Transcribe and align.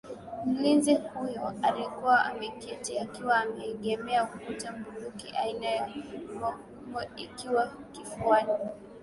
Mlinzi 0.45 0.95
huyo 0.95 1.53
alikuwa 1.61 2.25
ameketi 2.25 2.99
akiwa 2.99 3.37
ameegemea 3.37 4.23
ukuta 4.23 4.71
bunduki 4.71 5.33
aina 5.37 5.65
ya 5.65 5.89
gobole 6.39 7.09
ikiwa 7.15 7.71
kifuani 7.91 8.53